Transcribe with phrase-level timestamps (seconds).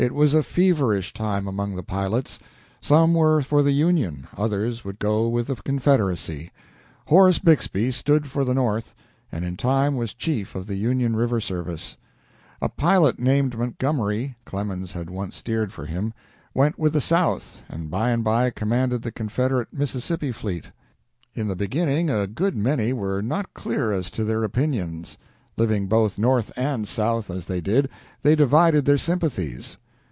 [0.01, 2.39] It was a feverish time among the pilots.
[2.81, 6.49] Some were for the Union others would go with the Confederacy.
[7.05, 8.95] Horace Bixby stood for the North,
[9.31, 11.97] and in time was chief of the Union river service.
[12.63, 16.15] A pilot named Montgomery (Clemens had once steered for him)
[16.55, 20.71] went with the South and by and by commanded the Confederate Mississippi fleet.
[21.35, 25.19] In the beginning a good many were not clear as to their opinions.
[25.57, 27.87] Living both North and South, as they did,
[28.23, 29.77] they divided their sympathies.